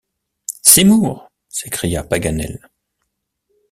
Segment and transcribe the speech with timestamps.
[0.63, 1.29] Seymour!
[1.47, 2.67] s’écria Paganel.